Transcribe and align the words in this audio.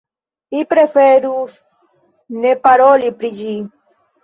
Mi 0.53 0.61
preferus 0.71 1.59
ne 2.47 2.55
paroli 2.67 3.15
pri 3.23 3.35
ĝi. 3.45 3.57